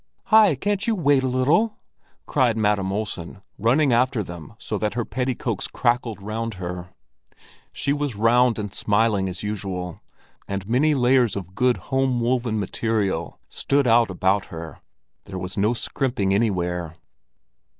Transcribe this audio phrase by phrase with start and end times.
[0.33, 1.77] "Hi, can't you wait a little!"
[2.25, 6.89] cried Madam Olsen, running after them so that her petticoats crackled round her.
[7.71, 10.01] She was round and smiling as usual,
[10.47, 14.81] and many layers of good home woven material stood out about her;
[15.25, 16.95] there was no scrimping anywhere.